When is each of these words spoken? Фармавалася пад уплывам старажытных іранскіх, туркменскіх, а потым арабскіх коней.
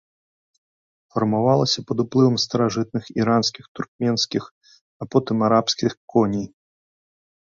Фармавалася 1.15 1.83
пад 1.91 1.97
уплывам 2.03 2.37
старажытных 2.45 3.03
іранскіх, 3.21 3.65
туркменскіх, 3.81 4.43
а 5.05 5.07
потым 5.17 5.37
арабскіх 5.49 5.91
коней. 6.15 6.47